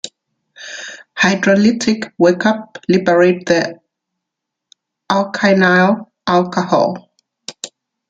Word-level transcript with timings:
Hydrolytic 1.15 2.11
workup 2.19 2.77
liberate 2.89 3.45
the 3.45 3.79
alkynyl 5.11 6.07
alcohol. 6.25 7.11